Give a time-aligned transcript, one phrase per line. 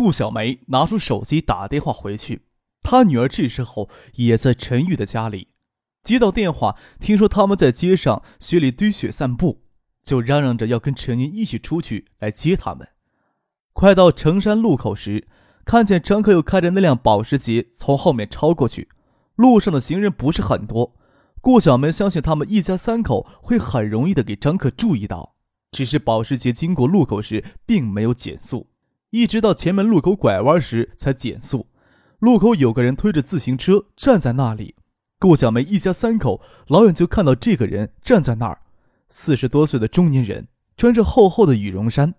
[0.00, 2.46] 顾小梅拿出手机打电话回去，
[2.80, 5.48] 她女儿这时候也在陈玉的家里。
[6.02, 9.60] 接到电话，听说他们在街上雪里堆雪散步，
[10.02, 12.88] 就嚷嚷着要跟陈宁一起出去来接他们。
[13.74, 15.28] 快到城山路口时，
[15.66, 18.88] 看见张克又开着那辆保时捷从后面超过去。
[19.34, 20.96] 路上的行人不是很多，
[21.42, 25.34] 顾小梅相信他们一家三口会很容易的给张克注意到。
[25.70, 28.70] 只是保时捷经过路口时，并没有减速。
[29.10, 31.66] 一直到前面路口拐弯时才减速，
[32.20, 34.76] 路口有个人推着自行车站在那里。
[35.18, 38.60] 顾小梅一家三口老远就看到这个人站在那儿，
[39.08, 42.14] 四十多岁的中年人，穿着厚厚的羽绒衫，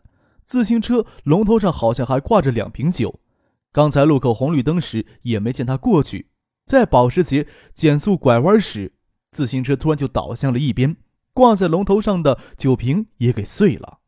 [0.46, 3.20] 自行车龙头上好像还挂着两瓶酒。
[3.72, 6.28] 刚才路口红绿灯时也没见他过去，
[6.66, 8.92] 在保时捷减速拐弯时，
[9.32, 10.98] 自行车突然就倒向了一边，
[11.34, 14.00] 挂在龙头上的酒瓶也给碎了。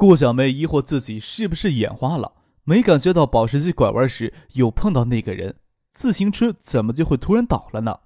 [0.00, 2.32] 顾小梅疑惑自己是不是眼花了，
[2.64, 5.56] 没感觉到保时捷拐弯时有碰到那个人，
[5.92, 8.00] 自行车怎么就会突然倒了呢？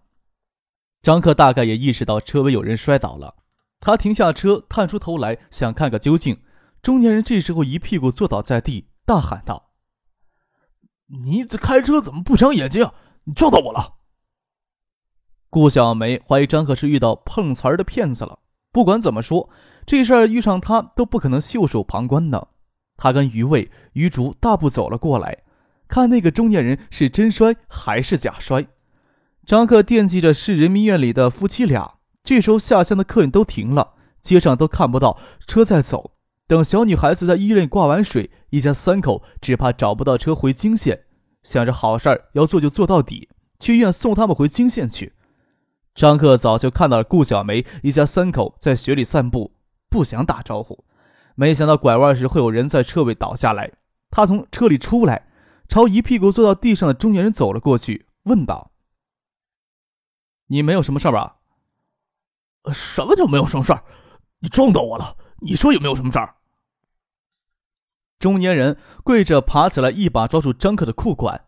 [1.03, 3.37] 张克大概也意识到车尾有人摔倒了，
[3.79, 6.43] 他停下车，探出头来想看个究竟。
[6.83, 9.71] 中年人这时候一屁股坐倒在地，大喊道
[11.23, 12.91] ：“你这开车怎么不长眼睛？
[13.23, 13.99] 你撞到我了！”
[15.49, 18.41] 顾小梅怀疑张克是遇到碰瓷儿的骗子了。
[18.73, 19.49] 不管怎么说。
[19.87, 22.49] 这事儿遇上他都不可能袖手旁观的。
[22.97, 25.39] 他跟于卫、于竹大步走了过来，
[25.89, 28.67] 看那个中年人是真摔还是假摔。
[29.45, 36.13] 张克惦记着市人民医院里的夫妻俩，这时候下乡的客人都停了，街上都看不到车在走。
[36.47, 41.05] 等小女孩子在医院挂完水，一家三口只怕找不到车回泾县。
[41.43, 43.29] 想着好事儿要做就做到底，
[43.59, 45.15] 去医院送他们回泾县去。
[45.95, 49.54] 张克早就看到了顾小梅一家三口在雪里散步。
[49.95, 50.85] 不想打招呼，
[51.37, 53.75] 没想到拐弯时会有人在车尾倒下来。
[54.11, 55.29] 他从车里出来，
[55.69, 58.73] 朝一屁股坐到地上的中年人走了过去，问道
[60.51, 61.37] ：“你没有什么事吧
[62.75, 63.85] ？”“什么叫没有什么事儿？
[64.41, 66.35] 你撞到我了，你说有没有什么事儿？”
[68.19, 71.45] 中年人跪着爬起来，一把抓住张克的裤管。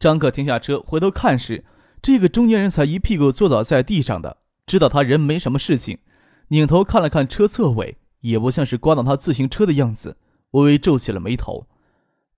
[0.00, 1.64] 张克停下车，回头看时，
[2.02, 6.00] 这个中年人才一屁股坐倒在地上的，知道他人没什么事情。
[6.48, 10.18] 拧头看了看车侧尾，也不像是刮到他自行车的样子，
[10.50, 11.68] 微微皱起了眉头。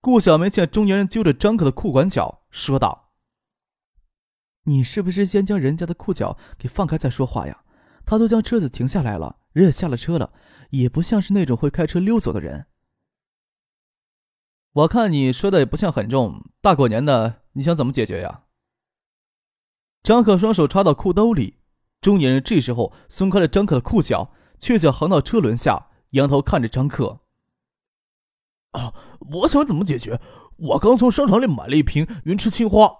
[0.01, 3.11] 顾小梅见中年人揪着张可的裤管脚，说道
[4.65, 7.65] ：“你是不是先将人家的裤脚给放开再说话呀？
[8.05, 10.33] 他都将车子停下来了，人也下了车了，
[10.71, 12.67] 也不像是那种会开车溜走的人。
[14.73, 18.45] 我看你说的也不像很重，大过年的，你想怎么解决呀？”
[20.05, 21.57] 张可双手插到裤兜里。
[22.07, 24.31] 中年人这时候松开了张克的裤脚，
[24.61, 27.19] 却脚横到车轮下，仰头看着张克。
[28.71, 28.95] 啊，
[29.33, 30.21] 我想怎么解决？
[30.57, 32.99] 我刚从商场里买了一瓶云池青花，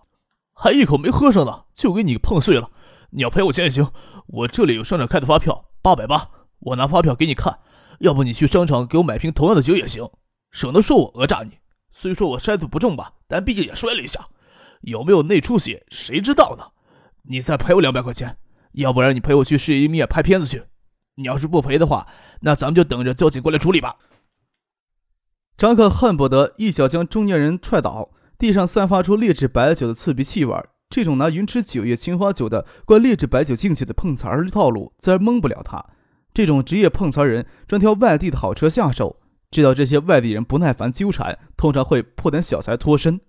[0.53, 2.73] 还一口没喝上呢，就给你碰碎了。
[3.11, 3.93] 你要赔我钱也行，
[4.27, 6.29] 我这里有商场开的发票，八百八，
[6.59, 7.61] 我拿发票给你看。
[8.01, 10.11] 要不你去商场给我买瓶同样的酒也行，
[10.51, 11.59] 省得说我讹诈你。
[11.93, 14.31] 虽说我摔得不重吧，但毕竟也摔了一下，
[14.81, 16.73] 有没有内出血谁知道呢？
[17.29, 18.39] 你再赔我两百块钱。
[18.77, 20.65] 要不然你陪我去市医院拍片子去，
[21.17, 22.07] 你要是不陪的话，
[22.41, 23.97] 那咱们就等着交警过来处理吧。
[25.57, 30.55] 张克恨不得一脚将中年人踹倒，地上散发出劣质白酒的刺鼻气味。
[30.91, 35.85] 这种拿云池酒业青花酒的灌劣质白酒进去的碰瓷儿套路，自然蒙不了他。
[36.35, 39.19] 这种职业碰瓷人专挑外地的好车下手，
[39.51, 43.21] 知道这些外地人不耐烦纠缠，通常会破点小财脱身。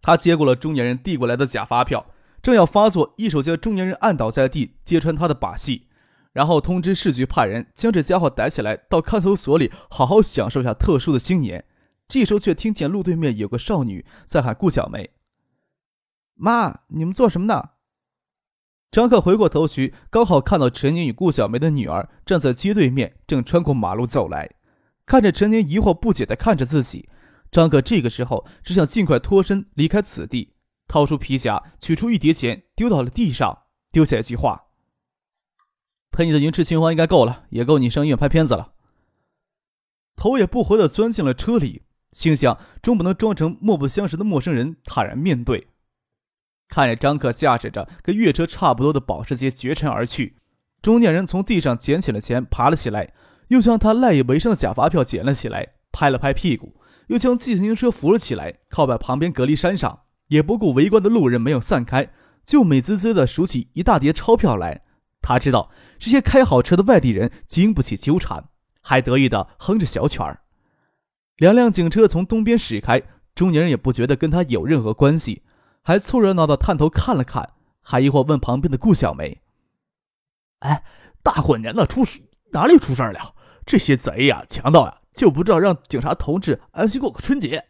[0.00, 2.06] 他接过了中年人递过来的假发票。
[2.48, 5.86] 正要发作，一手将中年人按倒在地，揭穿他的把戏，
[6.32, 11.66] 然后通知市局派人将这家伙逮起来，到看守所里好好享受一下特殊的新年。
[12.06, 15.10] 这时候却听见路对面有个少女在喊顾小梅
[16.36, 17.72] ：“妈，你们做什么呢？”
[18.90, 24.48] 张克回过头去，刚好看到陈宁与顾小梅的女儿站在街对面，正穿过马路走来，
[25.04, 27.10] 看着陈宁疑惑不解地看着自己，
[27.50, 30.54] 张克这个时候只想尽快脱身离开此地。
[30.88, 34.68] 掏出皮夹，取出一叠钱，丢到了地上，丢下一句话
[36.10, 38.72] ：“赔你的云池青花应该够了，也够你上医院拍片子了。”
[40.16, 41.82] 头也不回的钻进了车里。
[42.12, 45.68] 心想终不能装成莫不相识的陌生人，坦然面对。
[46.66, 50.38] 看着张克驾驶着跟越车差不多的保时捷绝尘而去，
[50.80, 53.12] 中年人从地上捡起了钱，爬了起来，
[53.48, 62.10] 又将他赖以为生的假发票捡了起来，拍了拍屁股，又将自行车扶了起来，靠在旁边隔离山上，也不顾围观的路人没有散开，
[62.44, 64.82] 就美滋滋地数起一大叠钞票来。
[65.20, 68.48] 他知道这些开好车的外地人经不起纠缠，
[68.80, 70.40] 还得意地哼着小曲儿。
[71.36, 73.02] 两辆警车从东边驶开，
[73.34, 75.42] 中年人也不觉得跟他有任何关系。
[75.82, 79.40] 还凑热闹的探头看了看，还疑惑问旁边的顾小梅
[80.60, 80.84] ：“哎，
[81.22, 82.20] 大过年的出事
[82.52, 83.34] 哪里出事了？
[83.64, 87.64] 这些贼呀、强盗呀，就不知道让警察同志安心过个春节。”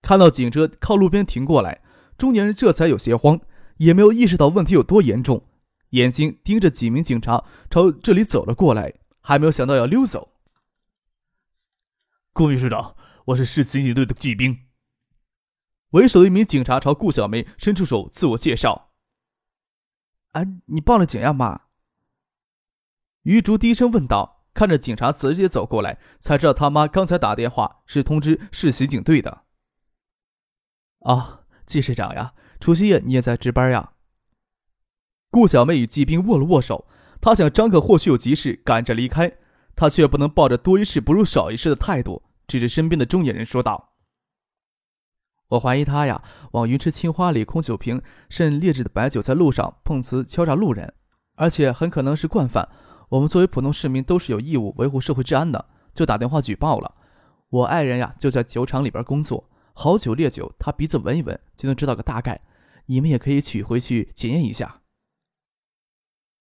[0.00, 1.82] 看到警车靠路边停过来，
[2.16, 3.40] 中年人这才有些慌，
[3.78, 5.44] 也没有意识到问题有多严重，
[5.90, 10.32] 眼睛盯着几名警察朝这里走了过来，还没有想到要溜走。
[12.32, 12.94] 顾秘书长，
[13.26, 14.66] 我是市刑警队的纪兵。
[15.90, 18.92] 为首的一名警察朝顾小梅伸出手，自我介绍
[20.32, 21.62] ：“哎，你报了警呀，妈？”
[23.24, 29.46] 于竹低声问道，看着警察直接走过来，才知道他妈刚才打电话是通知市刑警队的。
[31.00, 33.92] 啊，季市长呀，除夕夜你也在值班呀？
[35.30, 36.86] 顾小妹与季兵握了握手，
[37.20, 39.38] 他想张可或许有急事赶着离开，
[39.76, 43.92] 他却不能抱着多一事不如少一事的态度，指着身边的中年人说道。
[45.50, 46.22] 我怀疑他呀，
[46.52, 50.92] 往云池青花里空酒瓶，甚劣质的白酒，在路上碰瓷敲诈路人，
[51.36, 52.68] 而且很可能是惯犯。
[53.08, 56.94] 我们作为普通市民，都是有义务维护社会治安的，就打电话举报了。
[57.48, 59.48] 我爱人呀，就在酒厂里边工作，
[59.80, 62.40] 好酒烈酒，他鼻子闻一闻就能知道个大概。
[62.86, 64.80] 你们也可以取回去检验一下。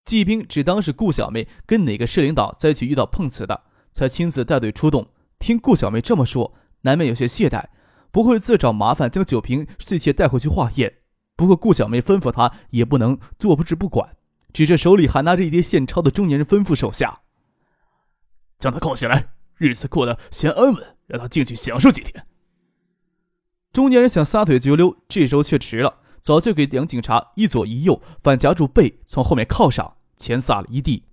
[0.05, 5.11] 季兵只当是顾小梅跟哪个市领导在一起遇到碰瓷的，才亲自带队出动。
[5.37, 7.65] 听顾小梅这么说，难免有些懈怠。
[8.09, 11.01] 不会自找麻烦，将酒瓶碎屑带回去化验。
[11.35, 14.17] 不过顾小梅吩咐他，也不能坐不知不管，
[14.51, 17.21] 指着手里还拿着一叠现钞的中年人吩咐手下
[18.57, 22.25] ：“将他铐起来，日子过得先安稳，让他进去享受几天。”
[23.77, 31.03] 中年人想撒腿就溜，这时候却迟了，早就给两警察一左一右反夹住背，从后面铐上，钱撒了一地。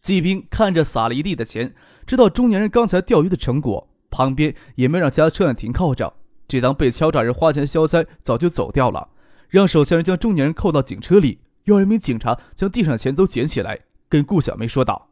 [0.00, 1.74] 季兵看着撒了一地的钱，
[2.06, 6.14] 知道中年人刚才钓鱼的成果，旁边也没让家车辆停靠着。
[6.46, 9.08] 这当被敲诈人花钱消灾，早就走掉了。
[9.48, 15.08] 让手下人将中年人扣到警车里，又让一名警察将地上的钱都捡起来，跟顾小梅说道：“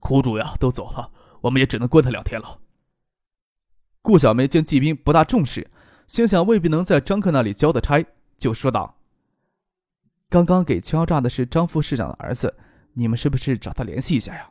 [0.00, 1.10] 苦主呀，都走了，
[1.42, 2.60] 我们也只能关他两天了。”
[4.08, 5.70] 顾小梅见季兵不大重视，
[6.06, 8.02] 心想未必能在张克那里交的差，
[8.38, 8.96] 就说道
[10.30, 12.56] ：“刚刚给敲诈的是张副市长的儿子，
[12.94, 14.48] 你们是不是找他联系一下呀？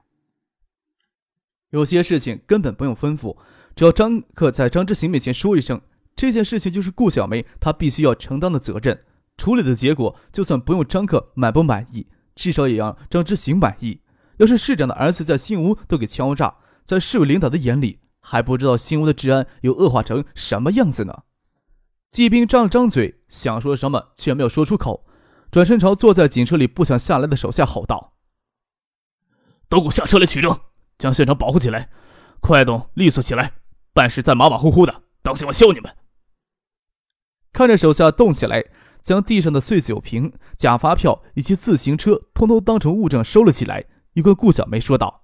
[1.71, 3.35] 有些事情根本不用吩咐。”
[3.75, 5.81] 只要张克在张之行面前说一声，
[6.15, 9.05] 这件事情就是顾小梅她必须要承担的责任。
[9.37, 12.05] 处理的结果，就算不用张克满不满意，
[12.35, 14.01] 至少也让张之行满意。
[14.37, 17.97] 要是市长的儿子在新屋都给敲诈，在市委领导的眼里，
[18.29, 21.23] 还不知道新屋的治安又恶化成什么样子呢？
[22.11, 25.05] 季兵张了张嘴，想说什么却没有说出口，
[25.49, 28.15] 转身朝坐在警车里不想下来的手下吼道
[29.69, 30.59] ：“都给我下车来取证，
[30.97, 31.89] 将现场保护起来，
[32.41, 33.53] 快动利索起来！”
[33.95, 35.95] 办事再马马虎虎的，当心我削你们！
[37.53, 38.65] 看着手下动起来，
[39.01, 45.23] 将地上的碎酒瓶、假发票以及自行车通通当成物证收了起来，一个顾小梅说道：“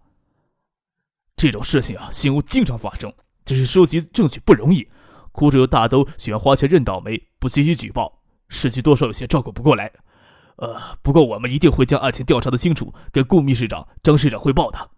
[1.43, 3.11] 这种事情啊，新屋经常发生，
[3.43, 4.87] 只是收集证据不容易。
[5.33, 9.91] 苦主又大都喜欢花钱认倒霉，不积极举报，市局多少有些照顾不过来。
[10.55, 14.91] 呃，不过我们一定会将案情调查的清楚，跟顾秘书长、张市长汇报的。”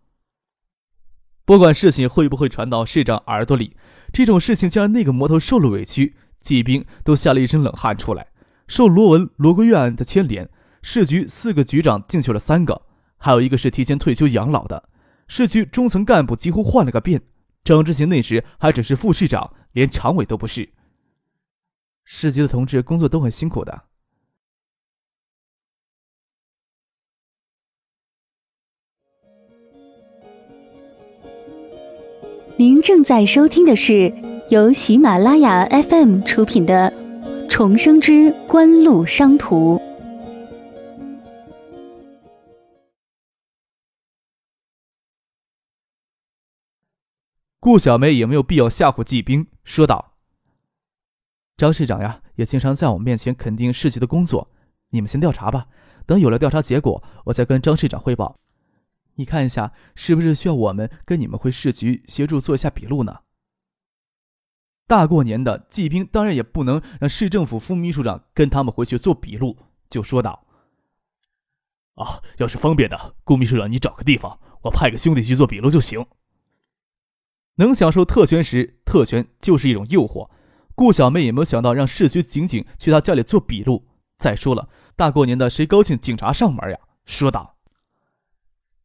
[1.46, 3.76] 不管事情会不会传到市长耳朵里，
[4.14, 8.28] 这种事情竟然那个魔头受了委屈，季兵都吓了一身冷汗出来。
[8.68, 10.48] 受罗文、罗桂院案的牵连，
[10.84, 12.84] 市局四个局长进去了三个，
[13.18, 14.90] 还有一个是提前退休养老的。
[15.28, 17.22] 市区中层干部几乎换了个遍。
[17.64, 20.70] 张之行那时还只是副市长，连常委都不是。
[22.04, 23.84] 市局的同志工作都很辛苦的。
[32.58, 34.14] 您正在收听的是
[34.50, 36.90] 由喜马拉雅 FM 出品的
[37.50, 39.76] 《重生之官路商途》。
[47.66, 50.20] 顾小梅也没有必要吓唬季兵，说道
[51.58, 54.52] ：“张市长呀，也经常在我们面前肯定市局的工作。
[54.90, 55.66] 你们先调查吧，
[56.06, 58.40] 等有了调查结果，我再跟张市长汇报。”
[59.18, 63.22] 你看一下，是不是需要我们跟你们回市局协助做一下笔录呢？
[64.86, 69.58] 大过年的，季兵当然也不能让市政府副秘书长跟他们回去做笔录，
[69.90, 70.46] 就说道
[71.98, 76.06] ：“啊，要是方便的，顾秘书长你找个地方，我派个兄弟去做笔录就行。”
[77.56, 80.30] 能享受特权时，特权就是一种诱惑。
[80.76, 83.88] 顾小妹也没有想到让市区警警去她家里做笔录。
[84.18, 86.78] 再说了，大过年的，谁高兴警察上门呀？
[87.06, 87.58] 说道：“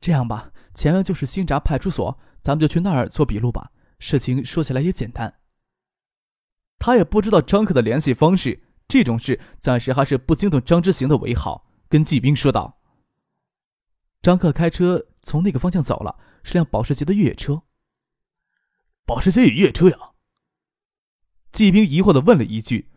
[0.00, 3.70] 这样吧，前面就是新闸派出所，咱们就去那儿做笔录吧。
[3.98, 5.34] 事情说起来也简单。”
[6.78, 11.66] 他也不知道张克的联系方式，这种事暂时还是不惊动张之行的为好。
[11.88, 12.80] 跟季兵说道
[14.22, 17.62] ：“张克开车从那个方向走了，是辆保时捷的越野车。
[19.10, 19.98] 保时捷与越野车呀？”
[21.50, 22.88] 季兵疑惑的问了一句。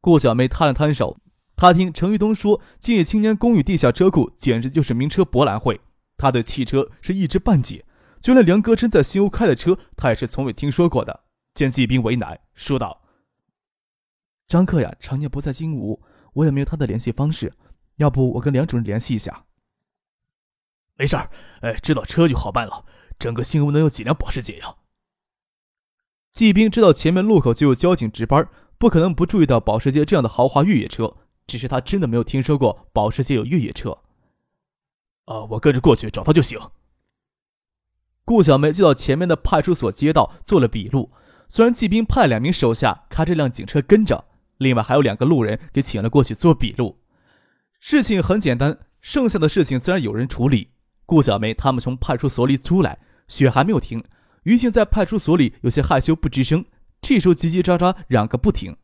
[0.00, 1.20] 顾小梅摊了摊手，
[1.54, 5.78] 她听程玉东说，今夜青年公寓地下车库简直就是名车博览会。
[6.16, 7.84] 他对汽车是一知半解，
[8.18, 11.24] 就连梁哥真在新屋开的车，他也是从未听说过的。
[11.54, 13.02] 见季兵为难，说道。
[14.48, 16.02] 张克呀，常年不在金屋，
[16.32, 17.52] 我也没有他的联系方式。
[17.96, 19.44] 要不我跟梁主任联系一下？
[20.96, 22.86] 没事儿，哎，知道车就好办了。
[23.18, 24.76] 整个新屋能有几辆保时捷呀？
[26.32, 31.16] 季兵知道前面路口就有交警值班，不可能不注意到保时捷这样的豪华越野车。
[31.46, 33.98] 只是他真的没有听说过保时捷有越野车。
[35.24, 36.58] 啊，我跟着过去找他就行。
[38.24, 41.10] 顾小梅就到前面的派出所街道做了笔录。
[41.48, 44.26] 虽然季兵派两名手下开这辆警车跟着。
[44.58, 46.98] 另外还有两个路人给请了过去做笔录，
[47.80, 50.72] 事情很简单，剩下的事情自然有人处理。
[51.06, 54.04] 顾小梅他们从派出所里出来，雪还没有停，
[54.44, 56.64] 于静在派出所里有些害羞不吱声，
[57.00, 58.76] 这时候叽叽喳喳嚷个不停。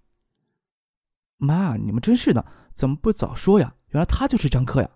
[1.39, 2.45] 妈，你们真是的，
[2.75, 3.75] 怎么不早说呀？
[3.89, 4.91] 原来他就是张克呀！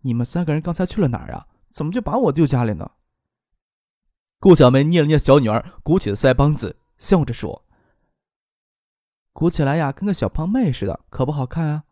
[0.00, 1.46] 你们三个人刚才去了哪儿呀？
[1.70, 2.92] 怎么就把我丢家里呢？
[4.38, 7.64] 顾小梅捏了捏小女儿鼓起的腮帮子，笑着说。
[9.32, 11.84] 鼓起来呀，跟个小胖妹似的，可不好看啊！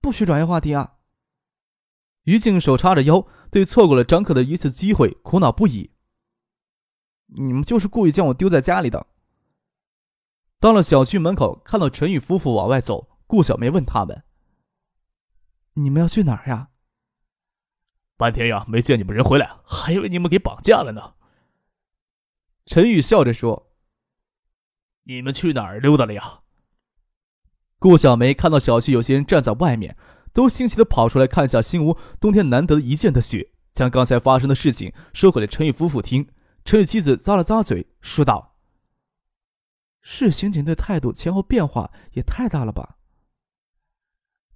[0.00, 0.94] 不许转移话题啊！
[2.24, 5.90] 于静手叉着腰，对错过了张克的一次机会苦恼不已。
[7.26, 9.06] 你们就是故意将我丢在家里的。
[10.58, 14.24] 到了小区门口，看到陈宇夫妇往外走，顾小梅问他们
[15.74, 16.70] ：“你们要去哪儿呀？”
[18.16, 21.14] 半天呀，没见你们人回来，还以为你们给绑架了呢。
[22.64, 23.64] 陈宇笑着说。
[25.08, 26.40] 你们去哪儿溜达了呀？
[27.78, 29.96] 顾小梅看到小区有些人站在外面，
[30.32, 36.28] 都兴起的跑出来看下新屋冬天难得一见的雪，将刚才发生的事情说给了陈宇夫妇听。
[36.66, 38.56] 陈宇妻子咂了咂嘴，说道
[40.02, 42.96] ：“市刑警队态度前后变化也太大了吧？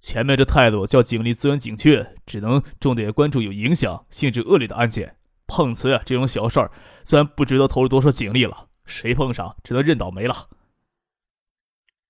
[0.01, 5.15] 前面这态度叫警力资源紧缺，只能重点关注有影响、性质恶劣的案件。
[5.47, 6.69] 碰瓷啊这种小事儿，
[7.05, 10.49] 虽然不值得投入多少警力了。”谁碰上，只能认倒霉了。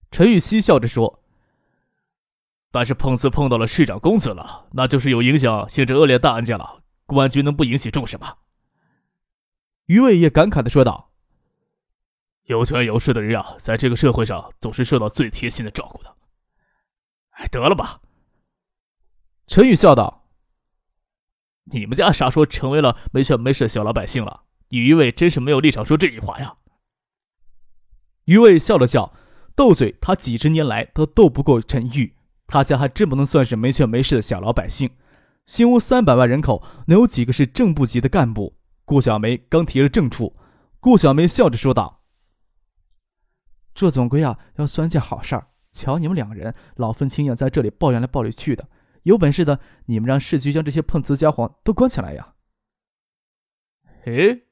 [0.10, 1.22] 陈宇嬉笑着说
[2.72, 6.82] ：“但是碰瓷碰到了市长公子了，那就是有影响、性质恶劣大案件了。
[7.06, 8.38] 公安局能不引起重视吗？”
[9.92, 11.12] 于伟也感慨的说道
[12.48, 16.16] ：“有权有势的人啊，在这个社会上总是受到最贴心的照顾的。”
[17.36, 18.00] 哎，得了吧。
[19.48, 20.30] 陈宇笑道
[21.74, 26.56] ：“你们家啥时候成为了没权没势的小老百姓了？”你于伟真是没有立场说这句话呀！
[28.24, 29.14] 于伟笑了笑，
[29.58, 32.16] 斗嘴他几十年来都斗不过陈玉，
[32.48, 34.92] 他家还真不能算是没权没势的小老百姓。
[35.46, 38.56] 新屋三百万人口，能有几个是正部级的干部？
[38.92, 40.36] 顾小梅刚提了正处，
[40.82, 42.04] 顾小梅笑着说道
[43.74, 45.48] ：“这总归啊要算件好事儿。
[45.72, 48.68] 瞧你们两个人老分青眼，在这里抱怨来抱怨去的，
[49.04, 52.34] 有本事的你们让市局将这些碰瓷家伙都关起来呀！”
[54.04, 54.48] 诶。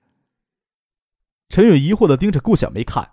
[1.49, 3.11] 陈宇疑惑的盯着顾小梅看。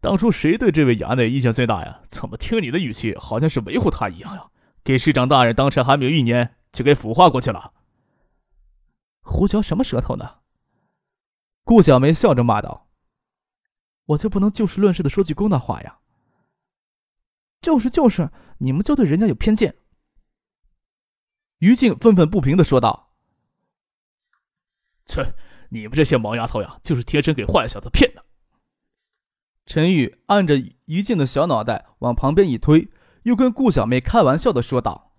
[0.00, 2.02] 当初谁对这位衙内意见最大呀？
[2.08, 4.50] 怎么听你的语气，好像是维护他一样呀？
[4.84, 7.72] 给市长大人当差还没有一年，就给腐化过去了？
[9.22, 10.40] 胡嚼什么舌头呢？
[11.64, 12.90] 顾小梅笑着骂道
[14.06, 16.00] ：“我就不能就事论事的说句公道话呀？”
[17.62, 19.76] 就是就是，你们就对人家有偏见。
[21.58, 23.14] 于静愤愤不平的说道
[25.06, 25.34] ：“切！”
[25.70, 28.26] 你们这些毛丫头呀，就是天生给坏小子骗的。
[29.64, 32.90] 陈宇按着于静的小脑袋往旁边一推，
[33.22, 35.14] 又跟顾小梅开玩笑的说道：“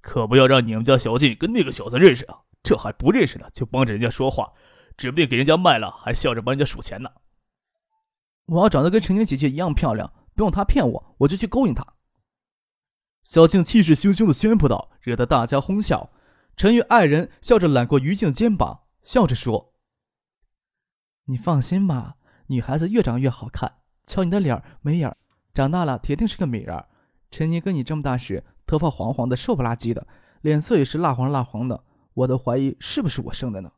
[0.00, 2.43] 可不要让你们家小静跟那个小子认识啊！
[2.64, 4.52] 这还不认识呢，就帮着人家说话，
[4.96, 7.08] 指不定给人家卖了，还笑着帮人家数钱呢。
[8.46, 11.86] 我要长得跟陈英姐姐一样漂亮，不用她骗我，我就去勾引她。”
[13.22, 16.10] 小静气势汹汹的宣布道，惹得大家哄笑。
[16.56, 18.80] 陈宇爱人笑着揽过于静的肩膀。
[19.02, 19.74] 笑着说
[21.26, 22.16] ：“你放心吧，
[22.46, 23.80] 女孩子越长越好看。
[24.06, 25.14] 瞧你的脸眉眼，
[25.52, 26.84] 长大了铁定是个美人。
[27.30, 30.06] 陈宁跟你这么大时，头发黄黄的，瘦不拉几的，
[30.40, 33.72] 脸色也是蜡黄蜡黄的，我都怀疑是不是我生的呢。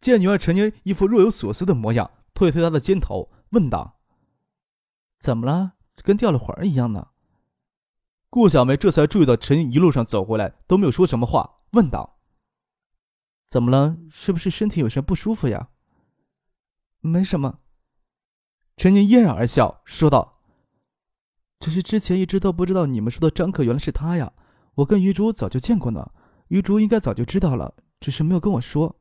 [0.00, 4.00] 见女儿陈妮一副若有所思的模样，推推她的肩头，问道
[5.18, 5.74] ：“怎么了？
[6.02, 7.08] 跟掉了魂儿一样呢？”
[8.28, 12.18] 顾小梅这才注意到陈妮一路上走过来都没有说什么话，问道
[13.46, 13.96] ：“怎么了？
[14.10, 15.68] 是不是身体有些不舒服呀
[17.00, 17.60] ？”“没什么。”
[18.76, 20.40] 陈宁嫣然而笑，说道
[21.60, 24.32] ：“只是之前一直都不知道你们说的张克原来是他呀。
[24.76, 26.10] 我跟余珠早就见过呢，
[26.52, 29.00] 余竹应该早就知道了，只是没有跟我说。”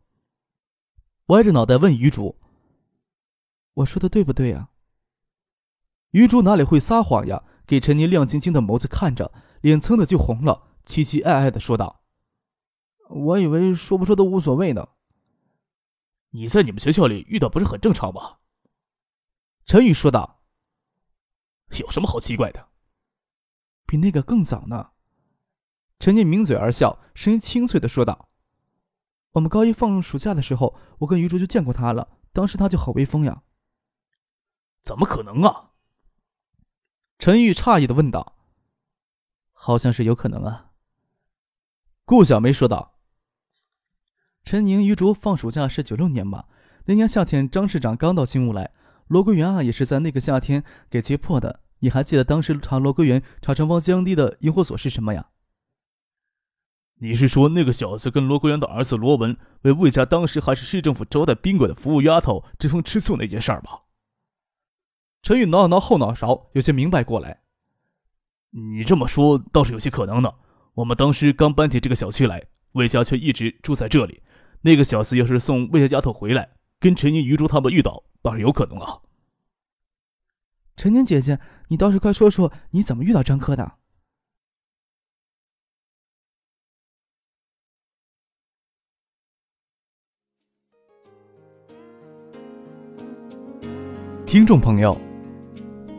[1.27, 2.39] 歪着脑袋问余竹
[3.75, 4.69] ：“我说的对不对呀？”
[6.11, 7.43] 余竹哪里会撒谎呀？
[7.67, 12.05] 给陈宁亮晶晶的眸子看着，脸蹭的就红了，期期艾艾的说道
[13.09, 14.87] ：“我以为说不说都无所谓呢。
[16.29, 18.37] 你在你们学校里遇到不是很正常吗？”
[19.67, 20.41] 陈宇说道
[21.77, 22.69] ：“有什么好奇怪的？
[23.85, 24.91] 比那个更早呢。”
[26.01, 28.27] 陈念抿嘴而笑，声音清脆的说道
[29.33, 32.17] ：“我们高一放暑假的时候，我跟余竹就见过他了。
[32.33, 33.43] 当时他就好威风呀。
[34.83, 35.73] ”“怎么可能啊？”
[37.19, 38.35] 陈玉诧异的问道。
[39.53, 40.71] “好像是有可能啊。”
[42.03, 42.97] 顾小梅说道。
[44.43, 46.47] “陈宁、于竹放暑假是九六年吧？
[46.85, 48.71] 那年夏天，张市长刚到新屋来。”
[49.05, 51.59] 罗桂元啊，也是在那个夏天给揭破的。
[51.81, 55.27] 你还记得当时查罗桂元查成方江堤的引火索是什么呀？
[57.03, 63.85] 你是说那个小子跟罗国元的儿子罗文为魏家当时还是市政府招待宾馆的服务丫头争风吃醋那件事儿吧？
[65.23, 67.41] 陈宇挠了挠后脑勺，有些明白过来。
[68.51, 70.31] 你这么说倒是有些可能呢。
[70.75, 72.43] 我们当时刚搬进这个小区来，
[72.73, 74.21] 魏家却一直住在这里。
[74.61, 78.03] 那个小子要是送魏家丫头回来，跟陈宁、余竹他们遇到。
[78.21, 79.01] 倒是有可能啊，
[80.75, 83.79] 陈宁姐姐，你倒是快说说你怎么遇到张科的？
[94.31, 94.97] 听众朋友，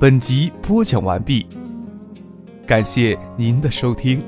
[0.01, 1.47] 本集播讲完毕，
[2.66, 4.23] 感谢您的收听。